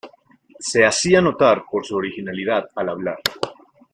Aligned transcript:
Se 0.57 0.83
hacía 0.83 1.21
notar 1.21 1.65
por 1.69 1.85
su 1.85 1.95
originalidad 1.95 2.67
al 2.75 2.89
hablar. 2.89 3.19